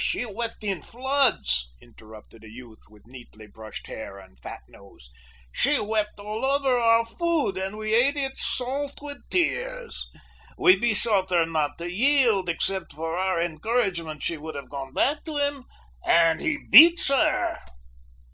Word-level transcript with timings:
"She 0.00 0.26
wept 0.26 0.64
in 0.64 0.82
floods," 0.82 1.70
interrupted 1.80 2.42
a 2.42 2.50
youth 2.50 2.80
with 2.90 3.06
neatly 3.06 3.46
brushed 3.46 3.86
hair 3.86 4.18
and 4.18 4.36
fat 4.40 4.62
nose. 4.66 5.08
"She 5.52 5.78
wept 5.78 6.18
all 6.18 6.44
over 6.44 6.76
our 6.76 7.06
food, 7.06 7.56
and 7.56 7.76
we 7.78 7.94
ate 7.94 8.16
it 8.16 8.36
salt 8.36 8.98
with 9.00 9.18
tears. 9.30 10.08
We 10.58 10.74
besought 10.74 11.30
her 11.30 11.46
not 11.46 11.78
to 11.78 11.88
yield; 11.88 12.48
except 12.48 12.92
for 12.92 13.16
our 13.16 13.40
encouragement 13.40 14.24
she 14.24 14.36
would 14.36 14.56
have 14.56 14.68
gone 14.68 14.92
back 14.92 15.22
to 15.26 15.36
him; 15.36 15.62
and 16.04 16.40
he 16.40 16.58
beats 16.72 17.06
her." 17.06 17.60